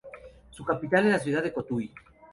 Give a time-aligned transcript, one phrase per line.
[0.49, 1.93] Su capital es la ciudad de Cotuí.